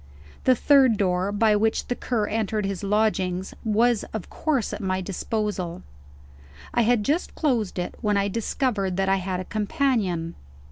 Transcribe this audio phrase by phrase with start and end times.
[0.45, 4.99] The third door, by which the Cur entered his lodgings, was of course at my
[4.99, 5.83] disposal.
[6.73, 10.33] I had just closed it, when I discovered that I had a companion.